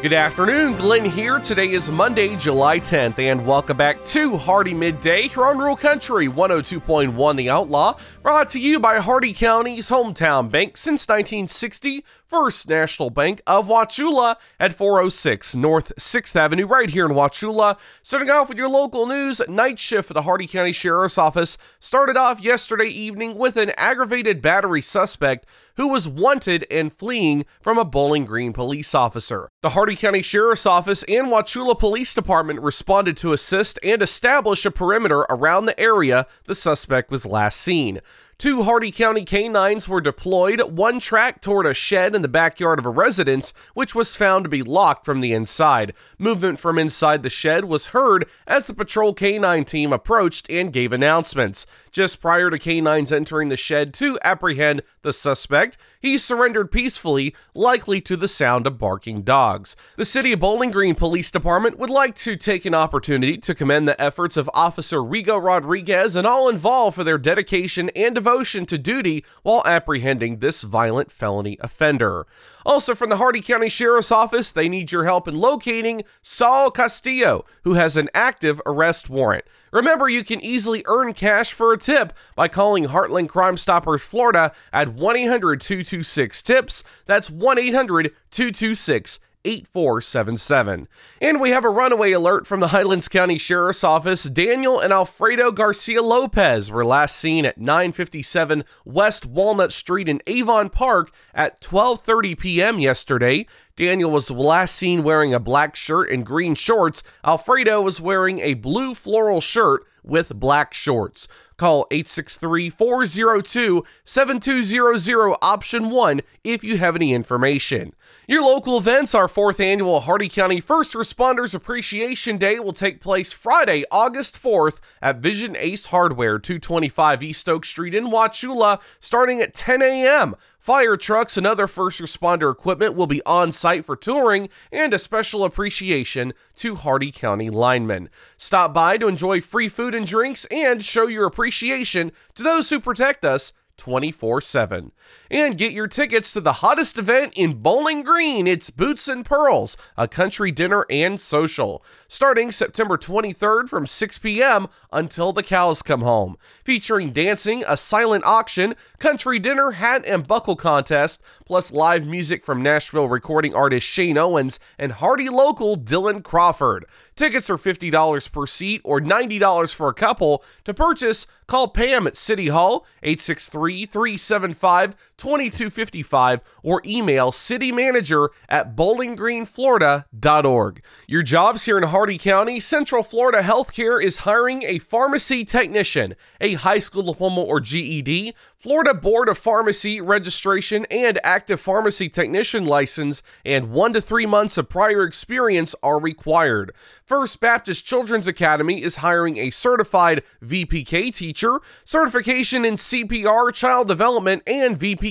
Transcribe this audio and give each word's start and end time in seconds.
Good 0.00 0.12
afternoon, 0.12 0.76
Glenn 0.76 1.04
here. 1.04 1.40
Today 1.40 1.72
is 1.72 1.90
Monday, 1.90 2.36
July 2.36 2.78
10th, 2.78 3.18
and 3.18 3.44
welcome 3.44 3.76
back 3.76 4.04
to 4.04 4.36
Hardee 4.36 4.72
Midday 4.72 5.22
here 5.22 5.44
on 5.44 5.58
Rural 5.58 5.74
Country 5.74 6.28
102.1 6.28 7.36
The 7.36 7.50
Outlaw, 7.50 7.98
brought 8.22 8.48
to 8.50 8.60
you 8.60 8.78
by 8.78 9.00
Hardee 9.00 9.34
County's 9.34 9.90
hometown 9.90 10.52
bank 10.52 10.76
since 10.76 11.08
1960, 11.08 12.04
First 12.24 12.68
National 12.68 13.10
Bank 13.10 13.42
of 13.44 13.66
Wauchula 13.66 14.36
at 14.60 14.72
406 14.72 15.56
North 15.56 15.92
6th 15.96 16.36
Avenue, 16.36 16.66
right 16.66 16.90
here 16.90 17.06
in 17.06 17.12
Wauchula. 17.12 17.76
Starting 18.00 18.30
off 18.30 18.48
with 18.48 18.58
your 18.58 18.68
local 18.68 19.04
news, 19.04 19.42
night 19.48 19.80
shift 19.80 20.06
for 20.06 20.14
the 20.14 20.22
Hardee 20.22 20.46
County 20.46 20.72
Sheriff's 20.72 21.18
Office 21.18 21.58
started 21.80 22.16
off 22.16 22.40
yesterday 22.40 22.86
evening 22.86 23.36
with 23.36 23.56
an 23.56 23.72
aggravated 23.76 24.40
battery 24.40 24.80
suspect 24.80 25.44
who 25.78 25.88
was 25.88 26.08
wanted 26.08 26.66
and 26.70 26.92
fleeing 26.92 27.46
from 27.60 27.78
a 27.78 27.84
Bowling 27.84 28.26
Green 28.26 28.52
police 28.52 28.94
officer. 28.94 29.48
The 29.62 29.70
Hardee 29.70 29.96
County 29.96 30.22
Sheriff's 30.22 30.66
Office 30.66 31.04
and 31.04 31.28
Wauchula 31.28 31.78
Police 31.78 32.12
Department 32.14 32.60
responded 32.60 33.16
to 33.18 33.32
assist 33.32 33.78
and 33.82 34.02
establish 34.02 34.66
a 34.66 34.72
perimeter 34.72 35.20
around 35.30 35.66
the 35.66 35.80
area 35.80 36.26
the 36.46 36.54
suspect 36.54 37.12
was 37.12 37.24
last 37.24 37.60
seen. 37.60 38.00
Two 38.38 38.62
Hardee 38.62 38.92
County 38.92 39.24
canines 39.24 39.88
were 39.88 40.00
deployed, 40.00 40.60
one 40.70 41.00
tracked 41.00 41.42
toward 41.42 41.66
a 41.66 41.74
shed 41.74 42.14
in 42.14 42.22
the 42.22 42.28
backyard 42.28 42.78
of 42.78 42.86
a 42.86 42.88
residence, 42.88 43.52
which 43.74 43.96
was 43.96 44.14
found 44.14 44.44
to 44.44 44.48
be 44.48 44.62
locked 44.62 45.04
from 45.04 45.20
the 45.20 45.32
inside. 45.32 45.92
Movement 46.18 46.60
from 46.60 46.78
inside 46.78 47.24
the 47.24 47.30
shed 47.30 47.64
was 47.64 47.86
heard 47.86 48.28
as 48.46 48.68
the 48.68 48.74
patrol 48.74 49.12
canine 49.12 49.64
team 49.64 49.92
approached 49.92 50.48
and 50.48 50.72
gave 50.72 50.92
announcements. 50.92 51.66
Just 51.90 52.20
prior 52.20 52.48
to 52.48 52.60
canines 52.60 53.10
entering 53.10 53.48
the 53.48 53.56
shed 53.56 53.92
to 53.94 54.16
apprehend 54.22 54.82
the 55.02 55.12
suspect, 55.12 55.76
he 56.00 56.18
surrendered 56.18 56.70
peacefully, 56.70 57.34
likely 57.54 58.00
to 58.02 58.16
the 58.16 58.28
sound 58.28 58.66
of 58.66 58.78
barking 58.78 59.22
dogs. 59.22 59.76
The 59.96 60.04
City 60.04 60.32
of 60.32 60.40
Bowling 60.40 60.70
Green 60.70 60.94
Police 60.94 61.30
Department 61.30 61.78
would 61.78 61.90
like 61.90 62.14
to 62.16 62.36
take 62.36 62.64
an 62.64 62.74
opportunity 62.74 63.36
to 63.38 63.54
commend 63.54 63.88
the 63.88 64.00
efforts 64.00 64.36
of 64.36 64.50
Officer 64.54 64.98
Rigo 64.98 65.42
Rodriguez 65.42 66.16
and 66.16 66.26
all 66.26 66.48
involved 66.48 66.96
for 66.96 67.04
their 67.04 67.18
dedication 67.18 67.90
and 67.90 68.14
devotion 68.14 68.66
to 68.66 68.78
duty 68.78 69.24
while 69.42 69.62
apprehending 69.66 70.38
this 70.38 70.62
violent 70.62 71.10
felony 71.10 71.56
offender. 71.60 72.26
Also, 72.68 72.94
from 72.94 73.08
the 73.08 73.16
Hardee 73.16 73.40
County 73.40 73.70
Sheriff's 73.70 74.12
Office, 74.12 74.52
they 74.52 74.68
need 74.68 74.92
your 74.92 75.04
help 75.04 75.26
in 75.26 75.34
locating 75.34 76.02
Saul 76.20 76.70
Castillo, 76.70 77.46
who 77.64 77.72
has 77.74 77.96
an 77.96 78.10
active 78.12 78.60
arrest 78.66 79.08
warrant. 79.08 79.46
Remember, 79.72 80.06
you 80.06 80.22
can 80.22 80.38
easily 80.42 80.84
earn 80.86 81.14
cash 81.14 81.54
for 81.54 81.72
a 81.72 81.78
tip 81.78 82.12
by 82.36 82.46
calling 82.46 82.84
Heartland 82.84 83.30
Crime 83.30 83.56
Stoppers 83.56 84.04
Florida 84.04 84.52
at 84.70 84.92
1 84.92 85.16
800 85.16 85.62
226 85.62 86.42
TIPS. 86.42 86.84
That's 87.06 87.30
1 87.30 87.58
800 87.58 88.12
226 88.30 89.18
8477. 89.44 90.88
And 91.20 91.40
we 91.40 91.50
have 91.50 91.64
a 91.64 91.70
runaway 91.70 92.12
alert 92.12 92.46
from 92.46 92.60
the 92.60 92.68
Highlands 92.68 93.08
County 93.08 93.38
Sheriff's 93.38 93.84
Office. 93.84 94.24
Daniel 94.24 94.80
and 94.80 94.92
Alfredo 94.92 95.52
Garcia 95.52 96.02
Lopez 96.02 96.70
were 96.70 96.84
last 96.84 97.16
seen 97.16 97.44
at 97.44 97.58
957 97.58 98.64
West 98.84 99.26
Walnut 99.26 99.72
Street 99.72 100.08
in 100.08 100.20
Avon 100.26 100.68
Park 100.70 101.10
at 101.34 101.60
12:30 101.60 102.38
p.m. 102.38 102.78
yesterday. 102.78 103.46
Daniel 103.76 104.10
was 104.10 104.30
last 104.30 104.74
seen 104.74 105.04
wearing 105.04 105.32
a 105.32 105.38
black 105.38 105.76
shirt 105.76 106.10
and 106.10 106.26
green 106.26 106.56
shorts. 106.56 107.02
Alfredo 107.24 107.80
was 107.80 108.00
wearing 108.00 108.40
a 108.40 108.54
blue 108.54 108.94
floral 108.94 109.40
shirt 109.40 109.84
with 110.02 110.34
black 110.34 110.74
shorts. 110.74 111.28
Call 111.58 111.88
863 111.90 112.70
402 112.70 113.84
7200 114.04 115.36
option 115.42 115.90
1 115.90 116.20
if 116.44 116.62
you 116.62 116.78
have 116.78 116.94
any 116.94 117.12
information. 117.12 117.92
Your 118.28 118.42
local 118.42 118.78
events, 118.78 119.12
our 119.12 119.26
fourth 119.26 119.58
annual 119.58 120.02
Hardee 120.02 120.28
County 120.28 120.60
First 120.60 120.94
Responders 120.94 121.56
Appreciation 121.56 122.38
Day 122.38 122.60
will 122.60 122.72
take 122.72 123.00
place 123.00 123.32
Friday, 123.32 123.84
August 123.90 124.40
4th 124.40 124.78
at 125.02 125.18
Vision 125.18 125.56
Ace 125.56 125.86
Hardware, 125.86 126.38
225 126.38 127.24
East 127.24 127.48
Oak 127.48 127.64
Street 127.64 127.94
in 127.94 128.06
Wauchula, 128.06 128.80
starting 129.00 129.40
at 129.40 129.52
10 129.52 129.82
a.m. 129.82 130.36
Fire 130.68 130.98
trucks 130.98 131.38
and 131.38 131.46
other 131.46 131.66
first 131.66 131.98
responder 131.98 132.52
equipment 132.52 132.94
will 132.94 133.06
be 133.06 133.22
on 133.24 133.52
site 133.52 133.86
for 133.86 133.96
touring 133.96 134.50
and 134.70 134.92
a 134.92 134.98
special 134.98 135.42
appreciation 135.42 136.34
to 136.56 136.74
Hardee 136.74 137.10
County 137.10 137.48
linemen. 137.48 138.10
Stop 138.36 138.74
by 138.74 138.98
to 138.98 139.08
enjoy 139.08 139.40
free 139.40 139.70
food 139.70 139.94
and 139.94 140.06
drinks 140.06 140.44
and 140.50 140.84
show 140.84 141.06
your 141.06 141.24
appreciation 141.24 142.12
to 142.34 142.42
those 142.42 142.68
who 142.68 142.80
protect 142.80 143.24
us 143.24 143.54
24 143.78 144.40
7. 144.42 144.92
And 145.30 145.56
get 145.56 145.72
your 145.72 145.86
tickets 145.86 146.32
to 146.32 146.40
the 146.40 146.54
hottest 146.54 146.98
event 146.98 147.32
in 147.34 147.62
Bowling 147.62 148.02
Green. 148.02 148.46
It's 148.46 148.68
Boots 148.68 149.08
and 149.08 149.24
Pearls, 149.24 149.76
a 149.96 150.06
country 150.06 150.50
dinner 150.50 150.84
and 150.90 151.18
social, 151.18 151.82
starting 152.08 152.50
September 152.50 152.98
23rd 152.98 153.68
from 153.68 153.86
6 153.86 154.18
p.m. 154.18 154.66
until 154.92 155.32
the 155.32 155.42
cows 155.42 155.80
come 155.80 156.02
home. 156.02 156.36
Featuring 156.64 157.12
dancing, 157.12 157.64
a 157.66 157.76
silent 157.76 158.24
auction, 158.24 158.74
country 158.98 159.38
dinner, 159.38 159.72
hat 159.72 160.04
and 160.04 160.26
buckle 160.26 160.56
contest, 160.56 161.22
plus 161.46 161.72
live 161.72 162.06
music 162.06 162.44
from 162.44 162.62
Nashville 162.62 163.08
recording 163.08 163.54
artist 163.54 163.86
Shane 163.86 164.18
Owens 164.18 164.60
and 164.78 164.92
Hardee 164.92 165.30
local 165.30 165.76
Dylan 165.76 166.22
Crawford. 166.22 166.84
Tickets 167.18 167.50
are 167.50 167.58
$50 167.58 168.30
per 168.30 168.46
seat 168.46 168.80
or 168.84 169.00
$90 169.00 169.74
for 169.74 169.88
a 169.88 169.92
couple. 169.92 170.44
To 170.62 170.72
purchase, 170.72 171.26
call 171.48 171.66
Pam 171.66 172.06
at 172.06 172.16
City 172.16 172.46
Hall 172.46 172.86
863 173.02 173.86
375 173.86 174.94
2255 175.18 176.40
or 176.62 176.80
email 176.86 177.32
citymanager 177.32 178.28
at 178.48 178.74
bowlinggreenflorida.org. 178.74 180.82
Your 181.06 181.22
jobs 181.22 181.66
here 181.66 181.76
in 181.76 181.84
Hardee 181.84 182.18
County, 182.18 182.60
Central 182.60 183.02
Florida 183.02 183.42
Healthcare 183.42 184.02
is 184.02 184.18
hiring 184.18 184.62
a 184.62 184.78
pharmacy 184.78 185.44
technician, 185.44 186.14
a 186.40 186.54
high 186.54 186.78
school 186.78 187.02
diploma 187.02 187.42
or 187.42 187.60
GED, 187.60 188.34
Florida 188.56 188.94
Board 188.94 189.28
of 189.28 189.36
Pharmacy 189.36 190.00
registration 190.00 190.86
and 190.90 191.20
active 191.24 191.60
pharmacy 191.60 192.08
technician 192.08 192.64
license, 192.64 193.24
and 193.44 193.70
one 193.70 193.92
to 193.92 194.00
three 194.00 194.26
months 194.26 194.56
of 194.56 194.68
prior 194.68 195.02
experience 195.02 195.74
are 195.82 195.98
required. 195.98 196.72
First 197.04 197.40
Baptist 197.40 197.84
Children's 197.84 198.28
Academy 198.28 198.82
is 198.82 198.96
hiring 198.96 199.38
a 199.38 199.50
certified 199.50 200.22
VPK 200.42 201.14
teacher. 201.14 201.60
Certification 201.84 202.64
in 202.64 202.74
CPR, 202.74 203.52
child 203.52 203.88
development, 203.88 204.42
and 204.46 204.78
VPK 204.78 205.07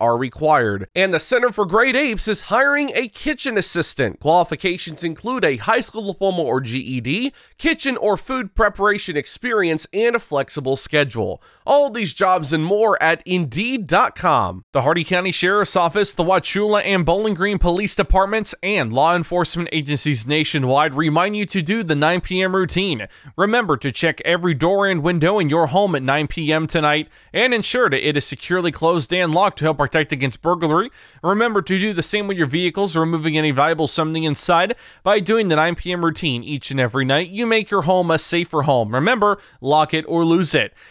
are 0.00 0.16
required. 0.16 0.88
And 0.94 1.12
the 1.12 1.20
Center 1.20 1.50
for 1.50 1.66
Great 1.66 1.96
Apes 1.96 2.28
is 2.28 2.42
hiring 2.42 2.90
a 2.94 3.08
kitchen 3.08 3.58
assistant. 3.58 4.20
Qualifications 4.20 5.02
include 5.02 5.44
a 5.44 5.56
high 5.56 5.80
school 5.80 6.12
diploma 6.12 6.42
or 6.42 6.60
GED, 6.60 7.32
kitchen 7.58 7.96
or 7.96 8.16
food 8.16 8.54
preparation 8.54 9.16
experience, 9.16 9.86
and 9.92 10.16
a 10.16 10.18
flexible 10.18 10.76
schedule. 10.76 11.42
All 11.66 11.90
these 11.90 12.14
jobs 12.14 12.52
and 12.52 12.64
more 12.64 13.00
at 13.02 13.22
Indeed.com. 13.26 14.64
The 14.72 14.82
Hardee 14.82 15.04
County 15.04 15.32
Sheriff's 15.32 15.76
Office, 15.76 16.12
the 16.14 16.24
Wauchula 16.24 16.82
and 16.84 17.04
Bowling 17.04 17.34
Green 17.34 17.58
Police 17.58 17.94
Departments, 17.94 18.54
and 18.62 18.92
law 18.92 19.14
enforcement 19.14 19.68
agencies 19.72 20.26
nationwide 20.26 20.94
remind 20.94 21.36
you 21.36 21.46
to 21.46 21.62
do 21.62 21.82
the 21.82 21.94
9 21.94 22.20
p.m. 22.20 22.54
routine. 22.54 23.08
Remember 23.36 23.76
to 23.76 23.90
check 23.90 24.20
every 24.24 24.54
door 24.54 24.86
and 24.86 25.02
window 25.02 25.38
in 25.38 25.48
your 25.48 25.68
home 25.68 25.94
at 25.94 26.02
9 26.02 26.26
p.m. 26.28 26.66
tonight 26.66 27.08
and 27.32 27.54
ensure 27.54 27.90
that 27.90 28.06
it 28.06 28.16
is 28.16 28.26
securely 28.26 28.72
closed 28.72 29.12
and 29.12 29.34
locked 29.34 29.39
to 29.48 29.64
help 29.64 29.78
protect 29.78 30.12
against 30.12 30.42
burglary. 30.42 30.90
Remember 31.22 31.62
to 31.62 31.78
do 31.78 31.92
the 31.92 32.02
same 32.02 32.28
with 32.28 32.36
your 32.36 32.46
vehicles, 32.46 32.96
removing 32.96 33.36
any 33.36 33.50
valuable 33.50 33.86
something 33.86 34.24
inside. 34.24 34.76
By 35.02 35.20
doing 35.20 35.48
the 35.48 35.56
9 35.56 35.74
p.m. 35.74 36.04
routine 36.04 36.44
each 36.44 36.70
and 36.70 36.78
every 36.78 37.04
night, 37.04 37.30
you 37.30 37.46
make 37.46 37.70
your 37.70 37.82
home 37.82 38.10
a 38.10 38.18
safer 38.18 38.62
home. 38.62 38.94
Remember, 38.94 39.38
lock 39.60 39.94
it 39.94 40.04
or 40.06 40.24
lose 40.24 40.54
it. 40.54 40.74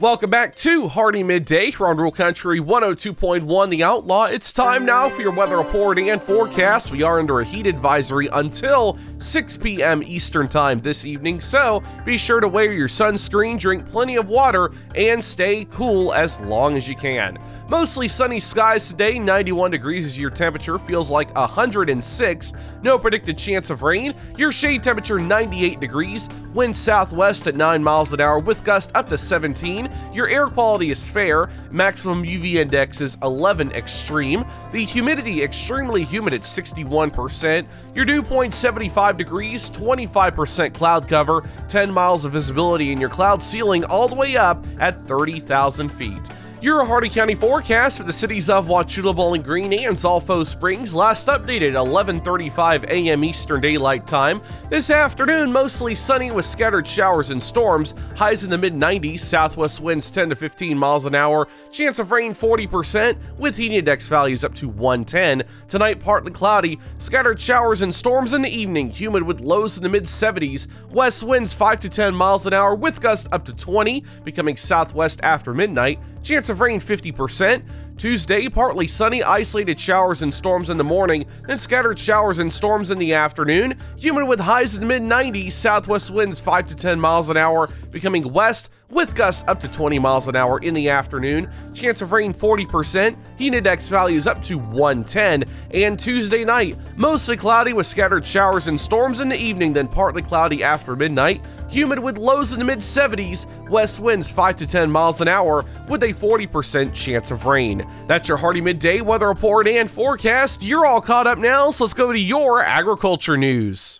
Welcome 0.00 0.30
back 0.30 0.54
to 0.54 0.88
Hardee 0.88 1.22
Midday 1.22 1.70
here 1.70 1.86
on 1.86 1.98
Rural 1.98 2.10
Country 2.10 2.58
102.1 2.58 3.68
The 3.68 3.84
Outlaw. 3.84 4.24
It's 4.24 4.50
time 4.50 4.86
now 4.86 5.10
for 5.10 5.20
your 5.20 5.30
weather 5.30 5.58
report 5.58 5.98
and 5.98 6.22
forecast. 6.22 6.90
We 6.90 7.02
are 7.02 7.18
under 7.18 7.40
a 7.40 7.44
heat 7.44 7.66
advisory 7.66 8.26
until 8.32 8.96
6 9.18 9.58
p.m. 9.58 10.02
Eastern 10.02 10.48
Time 10.48 10.80
this 10.80 11.04
evening, 11.04 11.38
so 11.38 11.82
be 12.06 12.16
sure 12.16 12.40
to 12.40 12.48
wear 12.48 12.72
your 12.72 12.88
sunscreen, 12.88 13.60
drink 13.60 13.86
plenty 13.90 14.16
of 14.16 14.30
water, 14.30 14.70
and 14.96 15.22
stay 15.22 15.66
cool 15.66 16.14
as 16.14 16.40
long 16.40 16.78
as 16.78 16.88
you 16.88 16.96
can. 16.96 17.38
Mostly 17.68 18.08
sunny 18.08 18.40
skies 18.40 18.88
today, 18.88 19.18
91 19.18 19.70
degrees 19.70 20.06
is 20.06 20.18
your 20.18 20.30
temperature, 20.30 20.78
feels 20.78 21.10
like 21.10 21.34
106. 21.34 22.52
No 22.82 22.98
predicted 22.98 23.36
chance 23.36 23.68
of 23.68 23.82
rain. 23.82 24.14
Your 24.38 24.50
shade 24.50 24.82
temperature 24.82 25.18
98 25.18 25.78
degrees, 25.78 26.30
wind 26.54 26.76
southwest 26.76 27.46
at 27.46 27.54
9 27.54 27.82
miles 27.82 28.12
an 28.12 28.20
hour 28.20 28.38
with 28.38 28.64
gust 28.64 28.90
up 28.94 29.06
to 29.08 29.18
17. 29.18 29.88
Your 30.12 30.28
air 30.28 30.46
quality 30.46 30.90
is 30.90 31.08
fair, 31.08 31.48
maximum 31.70 32.22
UV 32.22 32.54
index 32.54 33.00
is 33.00 33.16
11 33.22 33.72
extreme. 33.72 34.44
The 34.72 34.84
humidity 34.84 35.42
extremely 35.42 36.04
humid 36.04 36.34
at 36.34 36.42
61%. 36.42 37.66
Your 37.94 38.04
dew 38.04 38.22
point 38.22 38.54
75 38.54 39.16
degrees, 39.16 39.70
25% 39.70 40.74
cloud 40.74 41.08
cover, 41.08 41.48
10 41.68 41.90
miles 41.90 42.24
of 42.24 42.32
visibility, 42.32 42.92
and 42.92 43.00
your 43.00 43.10
cloud 43.10 43.42
ceiling 43.42 43.84
all 43.84 44.08
the 44.08 44.14
way 44.14 44.36
up 44.36 44.66
at 44.78 45.06
30,000 45.06 45.88
feet. 45.88 46.30
Your 46.62 46.84
Hardee 46.84 47.08
County 47.08 47.34
forecast 47.34 47.96
for 47.96 48.04
the 48.04 48.12
cities 48.12 48.50
of 48.50 48.66
Wauchula, 48.66 49.16
Bowling 49.16 49.40
Green, 49.40 49.72
and 49.72 49.96
Zolfo 49.96 50.44
Springs 50.44 50.94
last 50.94 51.26
updated 51.26 51.72
11:35 51.72 52.84
a.m. 52.84 53.24
Eastern 53.24 53.62
Daylight 53.62 54.06
Time. 54.06 54.42
This 54.68 54.90
afternoon, 54.90 55.50
mostly 55.50 55.94
sunny 55.94 56.30
with 56.30 56.44
scattered 56.44 56.86
showers 56.86 57.30
and 57.30 57.42
storms. 57.42 57.94
Highs 58.14 58.44
in 58.44 58.50
the 58.50 58.58
mid 58.58 58.74
90s. 58.74 59.20
Southwest 59.20 59.80
winds 59.80 60.10
10 60.10 60.28
to 60.28 60.36
15 60.36 60.76
miles 60.76 61.06
an 61.06 61.14
hour. 61.14 61.48
Chance 61.72 61.98
of 61.98 62.12
rain 62.12 62.34
40% 62.34 63.16
with 63.38 63.56
heat 63.56 63.72
index 63.72 64.06
values 64.06 64.44
up 64.44 64.54
to 64.56 64.68
110. 64.68 65.44
Tonight, 65.66 65.98
partly 65.98 66.30
cloudy. 66.30 66.78
Scattered 66.98 67.40
showers 67.40 67.80
and 67.80 67.94
storms 67.94 68.34
in 68.34 68.42
the 68.42 68.54
evening. 68.54 68.90
Humid 68.90 69.22
with 69.22 69.40
lows 69.40 69.78
in 69.78 69.82
the 69.82 69.88
mid 69.88 70.04
70s. 70.04 70.66
West 70.90 71.22
winds 71.22 71.54
5 71.54 71.80
to 71.80 71.88
10 71.88 72.14
miles 72.14 72.46
an 72.46 72.52
hour 72.52 72.74
with 72.74 73.00
gusts 73.00 73.26
up 73.32 73.46
to 73.46 73.56
20, 73.56 74.04
becoming 74.24 74.58
southwest 74.58 75.20
after 75.22 75.54
midnight. 75.54 75.98
Chance 76.22 76.48
of 76.48 76.60
rain 76.60 76.80
50%. 76.80 77.62
Tuesday, 78.00 78.48
partly 78.48 78.86
sunny, 78.86 79.22
isolated 79.22 79.78
showers 79.78 80.22
and 80.22 80.32
storms 80.32 80.70
in 80.70 80.78
the 80.78 80.82
morning, 80.82 81.26
then 81.46 81.58
scattered 81.58 81.98
showers 81.98 82.38
and 82.38 82.50
storms 82.50 82.90
in 82.90 82.98
the 82.98 83.12
afternoon. 83.12 83.76
Humid 83.98 84.26
with 84.26 84.40
highs 84.40 84.74
in 84.74 84.80
the 84.80 84.86
mid 84.86 85.02
90s, 85.02 85.52
southwest 85.52 86.10
winds 86.10 86.40
5 86.40 86.64
to 86.64 86.76
10 86.76 86.98
miles 86.98 87.28
an 87.28 87.36
hour, 87.36 87.68
becoming 87.90 88.32
west 88.32 88.70
with 88.90 89.14
gusts 89.14 89.44
up 89.46 89.60
to 89.60 89.68
20 89.68 89.98
miles 89.98 90.28
an 90.28 90.36
hour 90.36 90.58
in 90.60 90.74
the 90.74 90.88
afternoon. 90.88 91.48
Chance 91.74 92.02
of 92.02 92.12
rain 92.12 92.32
40%, 92.32 93.16
heat 93.38 93.54
index 93.54 93.88
values 93.88 94.26
up 94.26 94.42
to 94.44 94.58
110. 94.58 95.44
And 95.72 95.98
Tuesday 95.98 96.44
night, 96.44 96.76
mostly 96.96 97.36
cloudy 97.36 97.72
with 97.72 97.86
scattered 97.86 98.24
showers 98.24 98.68
and 98.68 98.80
storms 98.80 99.20
in 99.20 99.28
the 99.28 99.36
evening, 99.36 99.72
then 99.72 99.88
partly 99.88 100.22
cloudy 100.22 100.62
after 100.62 100.96
midnight. 100.96 101.40
Humid 101.70 102.00
with 102.00 102.18
lows 102.18 102.52
in 102.52 102.58
the 102.58 102.64
mid 102.64 102.80
70s, 102.80 103.46
west 103.68 104.00
winds 104.00 104.30
5 104.30 104.56
to 104.56 104.66
10 104.66 104.90
miles 104.90 105.20
an 105.20 105.28
hour 105.28 105.64
with 105.88 106.02
a 106.02 106.12
40% 106.12 106.92
chance 106.92 107.30
of 107.30 107.46
rain. 107.46 107.86
That's 108.06 108.28
your 108.28 108.38
Hardee 108.38 108.60
Midday 108.60 109.00
weather 109.00 109.28
report 109.28 109.66
and 109.66 109.90
forecast. 109.90 110.62
You're 110.62 110.86
all 110.86 111.00
caught 111.00 111.26
up 111.26 111.38
now, 111.38 111.70
so 111.70 111.84
let's 111.84 111.94
go 111.94 112.12
to 112.12 112.18
your 112.18 112.60
agriculture 112.60 113.36
news. 113.36 113.98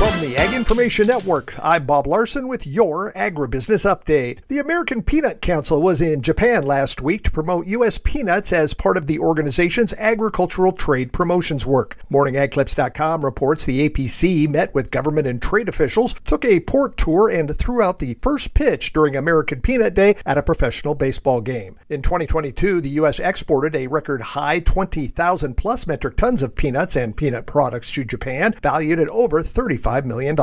From 0.00 0.18
the 0.22 0.34
Ag 0.38 0.54
Information 0.54 1.08
Network, 1.08 1.54
I'm 1.62 1.84
Bob 1.84 2.06
Larson 2.06 2.48
with 2.48 2.66
your 2.66 3.12
Agribusiness 3.12 3.84
Update. 3.84 4.38
The 4.48 4.58
American 4.58 5.02
Peanut 5.02 5.42
Council 5.42 5.82
was 5.82 6.00
in 6.00 6.22
Japan 6.22 6.62
last 6.62 7.02
week 7.02 7.22
to 7.24 7.30
promote 7.30 7.66
U.S. 7.66 7.98
peanuts 7.98 8.50
as 8.50 8.72
part 8.72 8.96
of 8.96 9.06
the 9.06 9.18
organization's 9.18 9.92
agricultural 9.92 10.72
trade 10.72 11.12
promotions 11.12 11.66
work. 11.66 11.98
MorningAgClips.com 12.10 13.22
reports 13.22 13.66
the 13.66 13.90
APC 13.90 14.48
met 14.48 14.72
with 14.72 14.90
government 14.90 15.26
and 15.26 15.42
trade 15.42 15.68
officials, 15.68 16.14
took 16.24 16.46
a 16.46 16.60
port 16.60 16.96
tour, 16.96 17.28
and 17.28 17.54
threw 17.54 17.82
out 17.82 17.98
the 17.98 18.16
first 18.22 18.54
pitch 18.54 18.94
during 18.94 19.14
American 19.14 19.60
Peanut 19.60 19.92
Day 19.92 20.14
at 20.24 20.38
a 20.38 20.42
professional 20.42 20.94
baseball 20.94 21.42
game. 21.42 21.78
In 21.90 22.00
2022, 22.00 22.80
the 22.80 22.88
U.S. 23.00 23.18
exported 23.18 23.76
a 23.76 23.86
record 23.86 24.22
high 24.22 24.60
20,000 24.60 25.58
plus 25.58 25.86
metric 25.86 26.16
tons 26.16 26.42
of 26.42 26.56
peanuts 26.56 26.96
and 26.96 27.14
peanut 27.14 27.44
products 27.44 27.92
to 27.92 28.02
Japan, 28.02 28.54
valued 28.62 28.98
at 28.98 29.08
over 29.10 29.42
35 29.42 29.89
$5 29.90 30.04
million. 30.04 30.36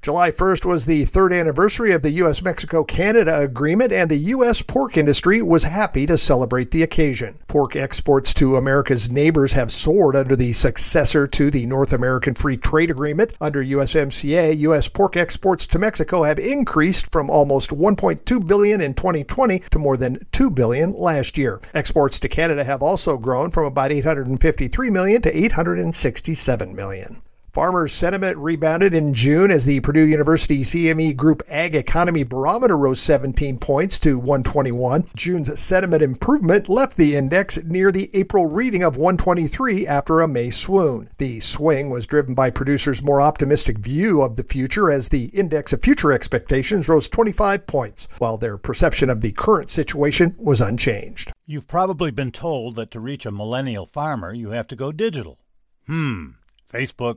July 0.00 0.30
1st 0.30 0.64
was 0.64 0.86
the 0.86 1.04
third 1.04 1.32
anniversary 1.32 1.92
of 1.92 2.02
the 2.02 2.12
U.S. 2.12 2.40
Mexico 2.40 2.84
Canada 2.84 3.40
agreement, 3.40 3.92
and 3.92 4.08
the 4.08 4.16
U.S. 4.16 4.62
pork 4.62 4.96
industry 4.96 5.42
was 5.42 5.64
happy 5.64 6.06
to 6.06 6.16
celebrate 6.16 6.70
the 6.70 6.84
occasion. 6.84 7.36
Pork 7.48 7.74
exports 7.74 8.32
to 8.34 8.56
America's 8.56 9.10
neighbors 9.10 9.54
have 9.54 9.72
soared 9.72 10.14
under 10.14 10.36
the 10.36 10.52
successor 10.52 11.26
to 11.26 11.50
the 11.50 11.66
North 11.66 11.92
American 11.92 12.34
Free 12.34 12.56
Trade 12.56 12.90
Agreement. 12.90 13.34
Under 13.40 13.62
USMCA, 13.62 14.56
U.S. 14.60 14.88
pork 14.88 15.16
exports 15.16 15.66
to 15.66 15.80
Mexico 15.80 16.22
have 16.22 16.38
increased 16.38 17.10
from 17.10 17.28
almost 17.28 17.70
1.2 17.70 18.46
billion 18.46 18.80
in 18.80 18.94
2020 18.94 19.58
to 19.58 19.78
more 19.80 19.96
than 19.96 20.20
2 20.30 20.48
billion 20.48 20.92
last 20.92 21.36
year. 21.36 21.60
Exports 21.74 22.20
to 22.20 22.28
Canada 22.28 22.62
have 22.62 22.82
also 22.82 23.18
grown 23.18 23.50
from 23.50 23.64
about 23.64 23.90
853 23.90 24.90
million 24.90 25.20
to 25.22 25.36
867 25.36 26.74
million. 26.74 27.20
Farmer 27.52 27.88
sentiment 27.88 28.36
rebounded 28.36 28.92
in 28.92 29.14
June 29.14 29.50
as 29.50 29.64
the 29.64 29.80
Purdue 29.80 30.06
University 30.06 30.60
CME 30.60 31.16
Group 31.16 31.42
Ag 31.48 31.74
Economy 31.74 32.22
Barometer 32.22 32.76
rose 32.76 33.00
17 33.00 33.58
points 33.58 33.98
to 34.00 34.18
121. 34.18 35.08
June's 35.16 35.58
sentiment 35.58 36.02
improvement 36.02 36.68
left 36.68 36.98
the 36.98 37.16
index 37.16 37.56
near 37.64 37.90
the 37.90 38.10
April 38.12 38.46
reading 38.46 38.82
of 38.82 38.96
123 38.96 39.86
after 39.86 40.20
a 40.20 40.28
May 40.28 40.50
swoon. 40.50 41.08
The 41.16 41.40
swing 41.40 41.88
was 41.88 42.06
driven 42.06 42.34
by 42.34 42.50
producers' 42.50 43.02
more 43.02 43.22
optimistic 43.22 43.78
view 43.78 44.20
of 44.20 44.36
the 44.36 44.44
future 44.44 44.90
as 44.90 45.08
the 45.08 45.26
index 45.26 45.72
of 45.72 45.82
future 45.82 46.12
expectations 46.12 46.86
rose 46.86 47.08
25 47.08 47.66
points, 47.66 48.08
while 48.18 48.36
their 48.36 48.58
perception 48.58 49.08
of 49.08 49.22
the 49.22 49.32
current 49.32 49.70
situation 49.70 50.34
was 50.36 50.60
unchanged. 50.60 51.32
You've 51.46 51.66
probably 51.66 52.10
been 52.10 52.30
told 52.30 52.76
that 52.76 52.90
to 52.90 53.00
reach 53.00 53.24
a 53.24 53.30
millennial 53.30 53.86
farmer, 53.86 54.34
you 54.34 54.50
have 54.50 54.68
to 54.68 54.76
go 54.76 54.92
digital. 54.92 55.38
Hmm. 55.86 56.32
Facebook, 56.70 57.16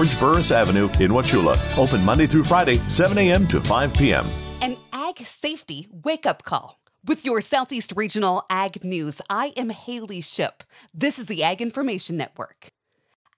George 0.01 0.19
Burris 0.19 0.51
Avenue 0.51 0.85
in 0.99 1.11
Wauchula. 1.11 1.55
Open 1.77 2.03
Monday 2.03 2.25
through 2.25 2.43
Friday, 2.43 2.75
7 2.89 3.15
a.m. 3.19 3.45
to 3.47 3.61
5 3.61 3.93
p.m. 3.93 4.25
An 4.59 4.75
ag 4.91 5.19
safety 5.19 5.87
wake 5.91 6.25
up 6.25 6.41
call. 6.41 6.79
With 7.05 7.23
your 7.23 7.39
Southeast 7.39 7.93
Regional 7.95 8.43
Ag 8.49 8.83
News, 8.83 9.21
I 9.29 9.53
am 9.55 9.69
Haley 9.69 10.21
Ship. 10.21 10.63
This 10.91 11.19
is 11.19 11.27
the 11.27 11.43
Ag 11.43 11.61
Information 11.61 12.17
Network. 12.17 12.71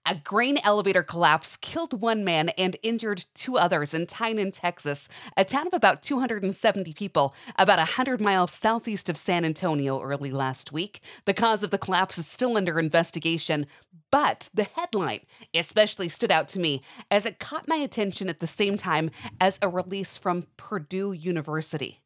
A 0.06 0.14
grain 0.14 0.58
elevator 0.62 1.02
collapse 1.02 1.56
killed 1.56 2.02
one 2.02 2.24
man 2.24 2.50
and 2.50 2.76
injured 2.82 3.24
two 3.32 3.56
others 3.56 3.94
in 3.94 4.06
Tynan, 4.06 4.52
Texas, 4.52 5.08
a 5.34 5.46
town 5.46 5.66
of 5.66 5.72
about 5.72 6.02
270 6.02 6.92
people, 6.92 7.34
about 7.58 7.78
100 7.78 8.20
miles 8.20 8.52
southeast 8.52 9.08
of 9.08 9.16
San 9.16 9.46
Antonio 9.46 10.02
early 10.02 10.30
last 10.30 10.72
week. 10.72 11.00
The 11.24 11.32
cause 11.32 11.62
of 11.62 11.70
the 11.70 11.78
collapse 11.78 12.18
is 12.18 12.26
still 12.26 12.58
under 12.58 12.78
investigation, 12.78 13.64
but 14.10 14.50
the 14.52 14.68
headline 14.74 15.20
especially 15.54 16.10
stood 16.10 16.30
out 16.30 16.48
to 16.48 16.60
me 16.60 16.82
as 17.10 17.24
it 17.24 17.38
caught 17.38 17.66
my 17.66 17.76
attention 17.76 18.28
at 18.28 18.40
the 18.40 18.46
same 18.46 18.76
time 18.76 19.10
as 19.40 19.58
a 19.62 19.70
release 19.70 20.18
from 20.18 20.44
Purdue 20.58 21.12
University. 21.12 22.03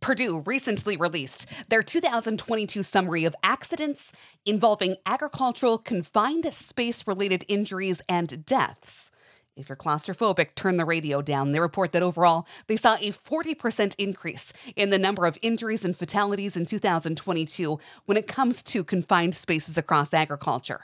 Purdue 0.00 0.42
recently 0.46 0.96
released 0.96 1.46
their 1.68 1.82
2022 1.82 2.82
summary 2.82 3.24
of 3.24 3.34
accidents 3.42 4.12
involving 4.46 4.96
agricultural 5.04 5.78
confined 5.78 6.52
space 6.52 7.06
related 7.06 7.44
injuries 7.48 8.00
and 8.08 8.46
deaths. 8.46 9.10
If 9.56 9.68
you're 9.68 9.76
claustrophobic, 9.76 10.54
turn 10.54 10.76
the 10.76 10.84
radio 10.84 11.20
down. 11.20 11.50
They 11.50 11.58
report 11.58 11.90
that 11.90 12.02
overall, 12.02 12.46
they 12.68 12.76
saw 12.76 12.94
a 12.94 13.10
40% 13.10 13.96
increase 13.98 14.52
in 14.76 14.90
the 14.90 15.00
number 15.00 15.26
of 15.26 15.36
injuries 15.42 15.84
and 15.84 15.96
fatalities 15.96 16.56
in 16.56 16.64
2022 16.64 17.80
when 18.06 18.16
it 18.16 18.28
comes 18.28 18.62
to 18.62 18.84
confined 18.84 19.34
spaces 19.34 19.76
across 19.76 20.14
agriculture. 20.14 20.82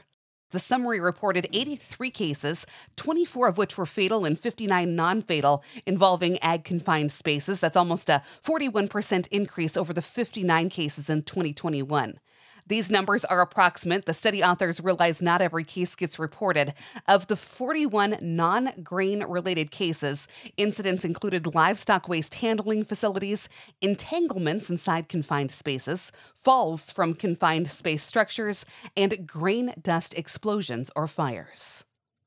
The 0.54 0.60
summary 0.60 1.00
reported 1.00 1.48
83 1.52 2.12
cases, 2.12 2.64
24 2.94 3.48
of 3.48 3.58
which 3.58 3.76
were 3.76 3.86
fatal 3.86 4.24
and 4.24 4.38
59 4.38 4.94
non 4.94 5.20
fatal, 5.20 5.64
involving 5.84 6.38
ag 6.38 6.62
confined 6.62 7.10
spaces. 7.10 7.58
That's 7.58 7.76
almost 7.76 8.08
a 8.08 8.22
41% 8.46 9.26
increase 9.32 9.76
over 9.76 9.92
the 9.92 10.00
59 10.00 10.68
cases 10.68 11.10
in 11.10 11.24
2021. 11.24 12.20
These 12.66 12.90
numbers 12.90 13.26
are 13.26 13.42
approximate. 13.42 14.06
The 14.06 14.14
study 14.14 14.42
authors 14.42 14.80
realize 14.80 15.20
not 15.20 15.42
every 15.42 15.64
case 15.64 15.94
gets 15.94 16.18
reported. 16.18 16.72
Of 17.06 17.26
the 17.26 17.36
41 17.36 18.18
non 18.22 18.72
grain 18.82 19.22
related 19.24 19.70
cases, 19.70 20.26
incidents 20.56 21.04
included 21.04 21.54
livestock 21.54 22.08
waste 22.08 22.36
handling 22.36 22.84
facilities, 22.84 23.50
entanglements 23.82 24.70
inside 24.70 25.08
confined 25.08 25.50
spaces, 25.50 26.10
falls 26.34 26.90
from 26.90 27.14
confined 27.14 27.70
space 27.70 28.02
structures, 28.02 28.64
and 28.96 29.26
grain 29.26 29.74
dust 29.82 30.14
explosions 30.14 30.90
or 30.96 31.06
fires. 31.06 31.84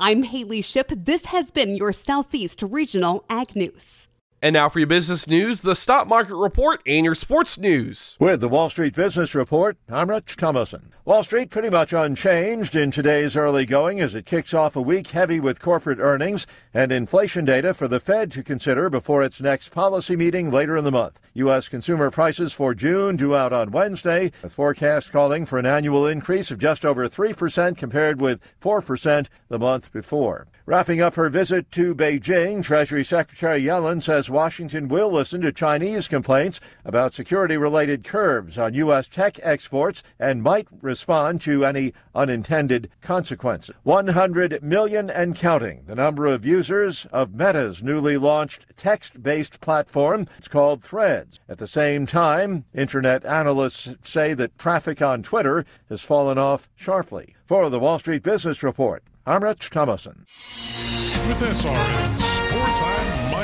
I'm 0.00 0.24
Haley 0.24 0.60
Ship. 0.60 0.90
This 0.90 1.26
has 1.26 1.52
been 1.52 1.76
your 1.76 1.92
Southeast 1.92 2.62
Regional 2.62 3.24
Ag 3.30 3.54
News. 3.54 4.08
And 4.44 4.52
now 4.52 4.68
for 4.68 4.78
your 4.78 4.86
business 4.86 5.26
news, 5.26 5.62
the 5.62 5.74
stock 5.74 6.06
market 6.06 6.34
report, 6.34 6.82
and 6.86 7.02
your 7.02 7.14
sports 7.14 7.56
news. 7.56 8.14
With 8.20 8.42
the 8.42 8.48
Wall 8.50 8.68
Street 8.68 8.94
Business 8.94 9.34
Report, 9.34 9.78
I'm 9.88 10.10
Rich 10.10 10.36
Thomason. 10.36 10.92
Wall 11.06 11.22
Street 11.22 11.48
pretty 11.48 11.70
much 11.70 11.94
unchanged 11.94 12.76
in 12.76 12.90
today's 12.90 13.36
early 13.36 13.64
going 13.64 14.00
as 14.00 14.14
it 14.14 14.26
kicks 14.26 14.52
off 14.52 14.76
a 14.76 14.82
week 14.82 15.08
heavy 15.08 15.40
with 15.40 15.62
corporate 15.62 15.98
earnings 15.98 16.46
and 16.74 16.92
inflation 16.92 17.46
data 17.46 17.72
for 17.72 17.88
the 17.88 18.00
Fed 18.00 18.30
to 18.32 18.42
consider 18.42 18.90
before 18.90 19.22
its 19.22 19.40
next 19.40 19.70
policy 19.70 20.14
meeting 20.14 20.50
later 20.50 20.76
in 20.76 20.84
the 20.84 20.90
month. 20.90 21.20
U.S. 21.32 21.70
consumer 21.70 22.10
prices 22.10 22.52
for 22.52 22.74
June 22.74 23.16
due 23.16 23.34
out 23.34 23.52
on 23.52 23.70
Wednesday, 23.70 24.30
with 24.42 24.52
forecasts 24.52 25.08
calling 25.08 25.46
for 25.46 25.58
an 25.58 25.66
annual 25.66 26.06
increase 26.06 26.50
of 26.50 26.58
just 26.58 26.84
over 26.84 27.08
3% 27.08 27.78
compared 27.78 28.20
with 28.20 28.40
4% 28.62 29.26
the 29.48 29.58
month 29.58 29.90
before. 29.90 30.46
Wrapping 30.66 31.02
up 31.02 31.14
her 31.16 31.28
visit 31.28 31.70
to 31.72 31.94
Beijing, 31.94 32.62
Treasury 32.62 33.04
Secretary 33.04 33.62
Yellen 33.62 34.02
says 34.02 34.30
Washington 34.34 34.88
will 34.88 35.12
listen 35.12 35.40
to 35.42 35.52
Chinese 35.52 36.08
complaints 36.08 36.58
about 36.84 37.14
security 37.14 37.56
related 37.56 38.02
curbs 38.02 38.58
on 38.58 38.74
U.S. 38.74 39.06
tech 39.06 39.38
exports 39.44 40.02
and 40.18 40.42
might 40.42 40.66
respond 40.82 41.40
to 41.42 41.64
any 41.64 41.94
unintended 42.16 42.90
consequences. 43.00 43.76
100 43.84 44.60
million 44.60 45.08
and 45.08 45.36
counting, 45.36 45.84
the 45.86 45.94
number 45.94 46.26
of 46.26 46.44
users 46.44 47.06
of 47.12 47.32
Meta's 47.32 47.80
newly 47.84 48.16
launched 48.16 48.66
text 48.76 49.22
based 49.22 49.60
platform. 49.60 50.26
It's 50.36 50.48
called 50.48 50.82
Threads. 50.82 51.38
At 51.48 51.58
the 51.58 51.68
same 51.68 52.04
time, 52.04 52.64
internet 52.74 53.24
analysts 53.24 53.94
say 54.02 54.34
that 54.34 54.58
traffic 54.58 55.00
on 55.00 55.22
Twitter 55.22 55.64
has 55.88 56.02
fallen 56.02 56.38
off 56.38 56.68
sharply. 56.74 57.36
For 57.46 57.70
the 57.70 57.78
Wall 57.78 58.00
Street 58.00 58.24
Business 58.24 58.64
Report, 58.64 59.04
I'm 59.24 59.44
Rich 59.44 59.70
Thomason. 59.70 60.24
With 61.28 62.33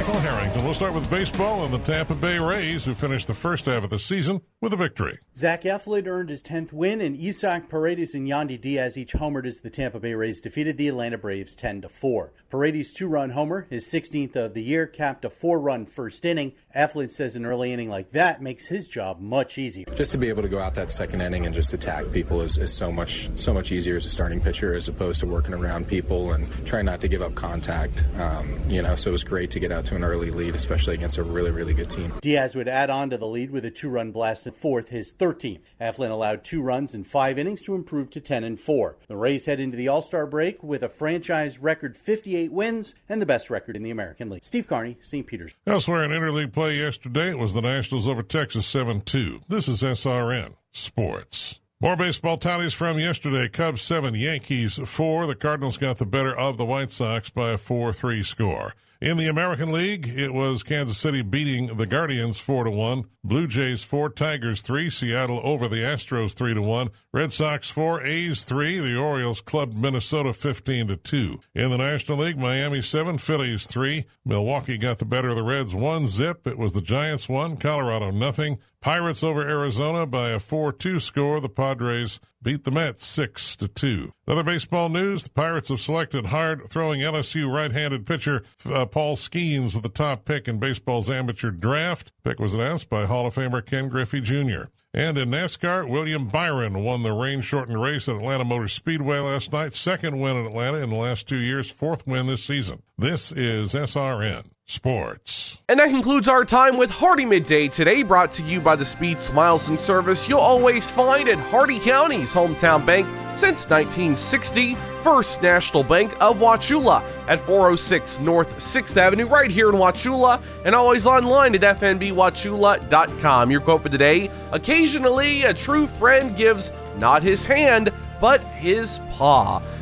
Michael 0.00 0.20
Harrington. 0.20 0.64
We'll 0.64 0.72
start 0.72 0.94
with 0.94 1.10
baseball 1.10 1.62
and 1.62 1.74
the 1.74 1.78
Tampa 1.78 2.14
Bay 2.14 2.38
Rays, 2.38 2.86
who 2.86 2.94
finished 2.94 3.26
the 3.26 3.34
first 3.34 3.66
half 3.66 3.84
of 3.84 3.90
the 3.90 3.98
season 3.98 4.40
with 4.62 4.72
a 4.72 4.76
victory. 4.76 5.18
Zach 5.36 5.64
Eflin 5.64 6.06
earned 6.06 6.30
his 6.30 6.42
10th 6.42 6.72
win, 6.72 7.02
and 7.02 7.22
Isaac 7.22 7.68
Paredes 7.68 8.14
and 8.14 8.26
Yandy 8.26 8.58
Diaz 8.58 8.96
each 8.96 9.12
homered 9.12 9.44
as 9.44 9.60
the 9.60 9.68
Tampa 9.68 10.00
Bay 10.00 10.14
Rays 10.14 10.40
defeated 10.40 10.78
the 10.78 10.88
Atlanta 10.88 11.18
Braves 11.18 11.54
10 11.54 11.82
to 11.82 11.90
4. 11.90 12.32
Paredes' 12.48 12.94
two-run 12.94 13.28
homer, 13.28 13.66
his 13.68 13.86
16th 13.88 14.36
of 14.36 14.54
the 14.54 14.62
year, 14.62 14.86
capped 14.86 15.26
a 15.26 15.28
four-run 15.28 15.84
first 15.84 16.24
inning. 16.24 16.54
Eflin 16.74 17.10
says 17.10 17.36
an 17.36 17.44
early 17.44 17.70
inning 17.70 17.90
like 17.90 18.12
that 18.12 18.40
makes 18.40 18.68
his 18.68 18.88
job 18.88 19.20
much 19.20 19.58
easier. 19.58 19.84
Just 19.96 20.12
to 20.12 20.18
be 20.18 20.30
able 20.30 20.42
to 20.42 20.48
go 20.48 20.60
out 20.60 20.74
that 20.76 20.92
second 20.92 21.20
inning 21.20 21.44
and 21.44 21.54
just 21.54 21.74
attack 21.74 22.10
people 22.10 22.40
is, 22.40 22.56
is 22.56 22.72
so 22.72 22.90
much 22.90 23.28
so 23.36 23.52
much 23.52 23.70
easier 23.70 23.96
as 23.96 24.06
a 24.06 24.10
starting 24.10 24.40
pitcher 24.40 24.74
as 24.74 24.88
opposed 24.88 25.20
to 25.20 25.26
working 25.26 25.52
around 25.52 25.86
people 25.88 26.32
and 26.32 26.48
trying 26.66 26.86
not 26.86 27.02
to 27.02 27.08
give 27.08 27.20
up 27.20 27.34
contact. 27.34 28.04
Um, 28.16 28.58
you 28.70 28.80
know, 28.80 28.96
so 28.96 29.10
it 29.10 29.12
was 29.12 29.24
great 29.24 29.50
to 29.50 29.60
get 29.60 29.70
out 29.70 29.89
to 29.90 29.96
an 29.96 30.04
early 30.04 30.30
lead, 30.30 30.54
especially 30.54 30.94
against 30.94 31.18
a 31.18 31.22
really 31.22 31.50
really 31.50 31.74
good 31.74 31.90
team. 31.90 32.12
Diaz 32.20 32.54
would 32.54 32.68
add 32.68 32.90
on 32.90 33.10
to 33.10 33.18
the 33.18 33.26
lead 33.26 33.50
with 33.50 33.64
a 33.64 33.70
two-run 33.70 34.12
blast 34.12 34.46
in 34.46 34.52
fourth, 34.52 34.88
his 34.88 35.12
13th. 35.12 35.60
Eflin 35.80 36.10
allowed 36.10 36.44
two 36.44 36.62
runs 36.62 36.94
in 36.94 37.02
five 37.02 37.38
innings 37.38 37.62
to 37.62 37.74
improve 37.74 38.08
to 38.10 38.20
10 38.20 38.44
and 38.44 38.60
4. 38.60 38.96
The 39.08 39.16
Rays 39.16 39.46
head 39.46 39.58
into 39.58 39.76
the 39.76 39.88
All-Star 39.88 40.26
break 40.26 40.62
with 40.62 40.84
a 40.84 40.88
franchise 40.88 41.58
record 41.58 41.96
58 41.96 42.52
wins 42.52 42.94
and 43.08 43.20
the 43.20 43.26
best 43.26 43.50
record 43.50 43.74
in 43.74 43.82
the 43.82 43.90
American 43.90 44.30
League. 44.30 44.44
Steve 44.44 44.68
Carney, 44.68 44.96
St. 45.00 45.26
Peter's. 45.26 45.56
Elsewhere 45.66 46.04
in 46.04 46.12
interleague 46.12 46.52
play 46.52 46.76
yesterday, 46.76 47.30
it 47.30 47.38
was 47.38 47.52
the 47.52 47.60
Nationals 47.60 48.06
over 48.06 48.22
Texas 48.22 48.66
7 48.66 49.00
2. 49.00 49.40
This 49.48 49.66
is 49.66 49.82
SRN 49.82 50.54
Sports. 50.70 51.58
More 51.80 51.96
baseball 51.96 52.36
tallies 52.36 52.74
from 52.74 53.00
yesterday. 53.00 53.48
Cubs 53.48 53.82
7, 53.82 54.14
Yankees 54.14 54.78
4. 54.84 55.26
The 55.26 55.34
Cardinals 55.34 55.78
got 55.78 55.98
the 55.98 56.06
better 56.06 56.36
of 56.36 56.58
the 56.58 56.64
White 56.64 56.92
Sox 56.92 57.28
by 57.30 57.50
a 57.50 57.58
4 57.58 57.92
3 57.92 58.22
score. 58.22 58.74
In 59.00 59.16
the 59.16 59.28
American 59.28 59.72
League, 59.72 60.06
it 60.08 60.34
was 60.34 60.62
Kansas 60.62 60.98
City 60.98 61.22
beating 61.22 61.78
the 61.78 61.86
Guardians 61.86 62.36
4 62.36 62.64
to 62.64 62.70
1, 62.70 63.06
Blue 63.24 63.46
Jays 63.46 63.82
4, 63.82 64.10
Tigers 64.10 64.60
3, 64.60 64.90
Seattle 64.90 65.40
over 65.42 65.68
the 65.68 65.78
Astros 65.78 66.34
3 66.34 66.52
to 66.52 66.60
1, 66.60 66.90
Red 67.10 67.32
Sox 67.32 67.70
4, 67.70 68.02
A's 68.04 68.44
3, 68.44 68.78
the 68.78 68.98
Orioles 68.98 69.40
clubbed 69.40 69.74
Minnesota 69.74 70.34
15 70.34 70.88
to 70.88 70.96
2. 70.98 71.40
In 71.54 71.70
the 71.70 71.78
National 71.78 72.18
League, 72.18 72.38
Miami 72.38 72.82
7, 72.82 73.16
Phillies 73.16 73.66
3, 73.66 74.04
Milwaukee 74.26 74.76
got 74.76 74.98
the 74.98 75.06
better 75.06 75.30
of 75.30 75.36
the 75.36 75.44
Reds 75.44 75.74
1 75.74 76.06
zip. 76.06 76.46
It 76.46 76.58
was 76.58 76.74
the 76.74 76.82
Giants 76.82 77.26
1, 77.26 77.56
Colorado 77.56 78.10
nothing. 78.10 78.58
Pirates 78.82 79.22
over 79.22 79.40
Arizona 79.40 80.04
by 80.04 80.28
a 80.28 80.38
4-2 80.38 81.00
score. 81.00 81.40
The 81.40 81.48
Padres 81.48 82.20
beat 82.42 82.64
the 82.64 82.70
Mets 82.70 83.06
6 83.06 83.56
to 83.56 83.68
2. 83.68 84.12
Other 84.26 84.42
baseball 84.42 84.88
news, 84.88 85.24
the 85.24 85.30
Pirates 85.30 85.68
have 85.68 85.80
selected 85.80 86.26
hard-throwing 86.26 87.00
LSU 87.00 87.52
right-handed 87.52 88.06
pitcher 88.06 88.42
uh, 88.64 88.86
Paul 88.86 89.16
Skenes 89.16 89.74
with 89.74 89.82
the 89.82 89.88
top 89.88 90.24
pick 90.24 90.48
in 90.48 90.58
baseball's 90.58 91.10
amateur 91.10 91.50
draft. 91.50 92.12
Pick 92.24 92.38
was 92.38 92.54
announced 92.54 92.88
by 92.88 93.06
Hall 93.06 93.26
of 93.26 93.34
Famer 93.34 93.64
Ken 93.64 93.88
Griffey 93.88 94.20
Jr. 94.20 94.64
And 94.92 95.16
in 95.16 95.30
NASCAR, 95.30 95.88
William 95.88 96.26
Byron 96.26 96.82
won 96.82 97.02
the 97.02 97.12
rain 97.12 97.42
shortened 97.42 97.80
race 97.80 98.08
at 98.08 98.16
Atlanta 98.16 98.44
Motor 98.44 98.68
Speedway 98.68 99.18
last 99.20 99.52
night. 99.52 99.76
Second 99.76 100.18
win 100.18 100.36
in 100.36 100.46
Atlanta 100.46 100.78
in 100.78 100.90
the 100.90 100.96
last 100.96 101.28
two 101.28 101.38
years, 101.38 101.70
fourth 101.70 102.06
win 102.06 102.26
this 102.26 102.44
season. 102.44 102.82
This 102.98 103.30
is 103.30 103.72
SRN 103.74 104.46
Sports. 104.70 105.58
And 105.68 105.80
that 105.80 105.90
concludes 105.90 106.28
our 106.28 106.44
time 106.44 106.78
with 106.78 106.90
Hardee 106.90 107.26
Midday 107.26 107.66
today, 107.66 108.04
brought 108.04 108.30
to 108.32 108.44
you 108.44 108.60
by 108.60 108.76
the 108.76 108.84
speed, 108.84 109.18
smiles, 109.18 109.68
and 109.68 109.80
service 109.80 110.28
you'll 110.28 110.38
always 110.38 110.88
find 110.88 111.28
at 111.28 111.38
Hardee 111.38 111.80
County's 111.80 112.32
hometown 112.32 112.86
bank 112.86 113.08
since 113.34 113.68
1960, 113.68 114.76
First 115.02 115.42
National 115.42 115.82
Bank 115.82 116.12
of 116.20 116.38
Wauchula 116.38 117.02
at 117.26 117.40
406 117.40 118.20
North 118.20 118.58
6th 118.58 118.96
Avenue, 118.96 119.26
right 119.26 119.50
here 119.50 119.70
in 119.70 119.74
Wauchula, 119.74 120.40
and 120.64 120.72
always 120.72 121.04
online 121.04 121.56
at 121.56 121.62
fnbwauchula.com. 121.62 123.50
Your 123.50 123.60
quote 123.60 123.82
for 123.82 123.88
today 123.88 124.30
Occasionally, 124.52 125.42
a 125.42 125.52
true 125.52 125.88
friend 125.88 126.36
gives 126.36 126.70
not 126.96 127.24
his 127.24 127.44
hand, 127.44 127.92
but 128.20 128.40
his 128.40 129.00
paw. 129.10 129.60